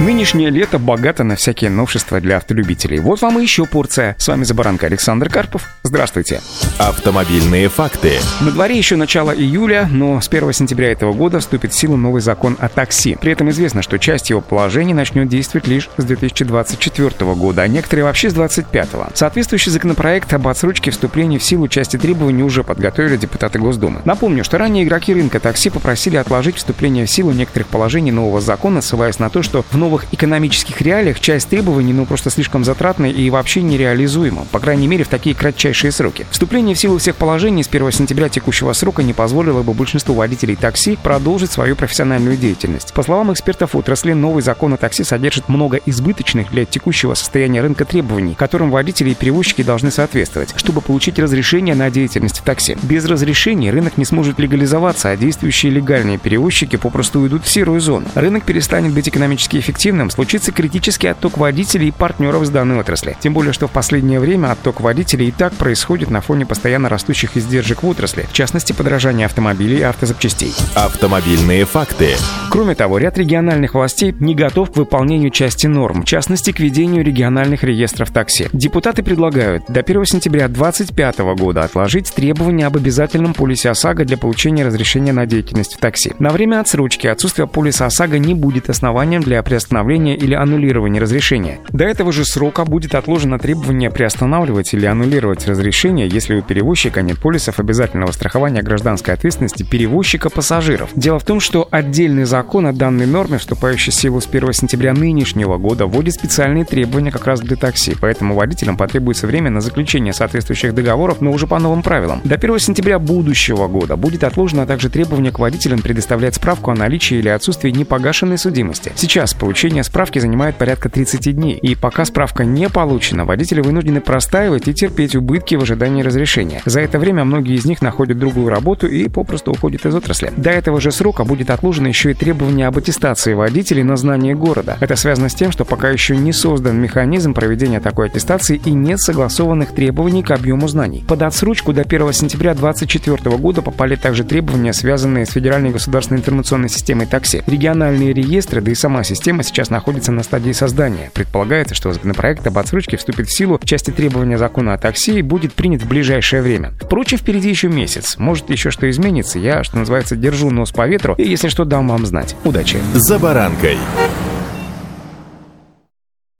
[0.00, 2.98] Нынешнее лето богато на всякие новшества для автолюбителей.
[2.98, 4.16] Вот вам и еще порция.
[4.18, 5.68] С вами за баранка Александр Карпов.
[5.84, 6.40] Здравствуйте.
[6.78, 8.18] Автомобильные факты.
[8.40, 12.22] На дворе еще начало июля, но с 1 сентября этого года вступит в силу новый
[12.22, 13.16] закон о такси.
[13.20, 18.04] При этом известно, что часть его положений начнет действовать лишь с 2024 года, а некоторые
[18.04, 19.16] вообще с 2025.
[19.16, 24.00] Соответствующий законопроект об отсрочке вступления в силу части требований уже подготовили депутаты Госдумы.
[24.04, 28.80] Напомню, что ранее игроки рынка такси попросили отложить вступление в силу некоторых положений нового закона,
[28.80, 33.28] ссылаясь на то, что в новых экономических реалиях часть требований ну просто слишком затратна и
[33.28, 36.26] вообще нереализуема, по крайней мере в такие кратчайшие сроки.
[36.30, 40.56] Вступление в силу всех положений с 1 сентября текущего срока не позволило бы большинству водителей
[40.56, 42.94] такси продолжить свою профессиональную деятельность.
[42.94, 47.84] По словам экспертов отрасли, новый закон о такси содержит много избыточных для текущего состояния рынка
[47.84, 52.78] требований, которым водители и перевозчики должны соответствовать, чтобы получить разрешение на деятельность в такси.
[52.82, 58.06] Без разрешения рынок не сможет легализоваться, а действующие легальные перевозчики попросту уйдут в серую зону.
[58.14, 63.16] Рынок перестанет быть экономически эффективным эффективным, случится критический отток водителей и партнеров из данной отрасли.
[63.20, 67.36] Тем более, что в последнее время отток водителей и так происходит на фоне постоянно растущих
[67.36, 70.54] издержек в отрасли, в частности, подражания автомобилей и автозапчастей.
[70.74, 72.10] Автомобильные факты.
[72.50, 77.04] Кроме того, ряд региональных властей не готов к выполнению части норм, в частности, к ведению
[77.04, 78.48] региональных реестров такси.
[78.52, 84.64] Депутаты предлагают до 1 сентября 2025 года отложить требования об обязательном полисе ОСАГО для получения
[84.64, 86.12] разрешения на деятельность в такси.
[86.18, 91.58] На время отсрочки отсутствие полиса ОСАГО не будет основанием для приостановления приостановления или аннулирования разрешения.
[91.70, 97.18] До этого же срока будет отложено требование приостанавливать или аннулировать разрешение, если у перевозчика нет
[97.18, 100.90] полисов обязательного страхования гражданской ответственности перевозчика пассажиров.
[100.94, 104.92] Дело в том, что отдельный закон о данной норме, вступающий в силу с 1 сентября
[104.92, 110.12] нынешнего года, вводит специальные требования как раз для такси, поэтому водителям потребуется время на заключение
[110.12, 112.20] соответствующих договоров, но уже по новым правилам.
[112.24, 117.16] До 1 сентября будущего года будет отложено также требование к водителям предоставлять справку о наличии
[117.16, 118.92] или отсутствии непогашенной судимости.
[118.94, 124.66] Сейчас Получение справки занимает порядка 30 дней, и пока справка не получена, водители вынуждены простаивать
[124.66, 126.60] и терпеть убытки в ожидании разрешения.
[126.64, 130.32] За это время многие из них находят другую работу и попросту уходят из отрасли.
[130.36, 134.76] До этого же срока будет отложено еще и требование об аттестации водителей на знание города.
[134.80, 138.98] Это связано с тем, что пока еще не создан механизм проведения такой аттестации и нет
[138.98, 141.04] согласованных требований к объему знаний.
[141.06, 146.68] Под отсрочку до 1 сентября 2024 года попали также требования, связанные с Федеральной государственной информационной
[146.68, 147.44] системой такси.
[147.46, 151.10] Региональные реестры, да и сама система сейчас находится на стадии создания.
[151.14, 155.22] Предполагается, что законопроект об отсрочке вступит в силу в части требования закона о такси и
[155.22, 156.72] будет принят в ближайшее время.
[156.80, 158.16] Впрочем, впереди еще месяц.
[158.18, 159.38] Может, еще что изменится.
[159.38, 162.34] Я, что называется, держу нос по ветру и, если что, дам вам знать.
[162.44, 162.78] Удачи!
[162.94, 163.78] За баранкой.